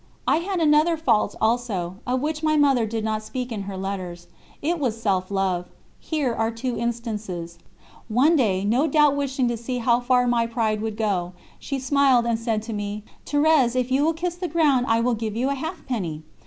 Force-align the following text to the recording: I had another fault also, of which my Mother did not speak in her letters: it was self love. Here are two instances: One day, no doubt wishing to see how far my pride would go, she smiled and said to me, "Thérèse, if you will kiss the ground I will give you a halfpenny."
I 0.27 0.37
had 0.37 0.59
another 0.59 0.97
fault 0.97 1.35
also, 1.39 1.97
of 2.07 2.21
which 2.21 2.41
my 2.41 2.57
Mother 2.57 2.87
did 2.87 3.03
not 3.03 3.21
speak 3.21 3.51
in 3.51 3.61
her 3.69 3.77
letters: 3.77 4.25
it 4.59 4.79
was 4.79 4.99
self 4.99 5.29
love. 5.29 5.67
Here 5.99 6.33
are 6.33 6.49
two 6.49 6.75
instances: 6.75 7.59
One 8.07 8.35
day, 8.35 8.65
no 8.65 8.87
doubt 8.87 9.15
wishing 9.15 9.47
to 9.49 9.57
see 9.57 9.77
how 9.77 9.99
far 9.99 10.25
my 10.25 10.47
pride 10.47 10.81
would 10.81 10.97
go, 10.97 11.33
she 11.59 11.77
smiled 11.77 12.25
and 12.25 12.39
said 12.39 12.63
to 12.63 12.73
me, 12.73 13.03
"Thérèse, 13.27 13.75
if 13.75 13.91
you 13.91 14.03
will 14.03 14.13
kiss 14.13 14.33
the 14.33 14.47
ground 14.47 14.87
I 14.89 14.99
will 15.01 15.13
give 15.13 15.35
you 15.35 15.49
a 15.51 15.53
halfpenny." 15.53 16.23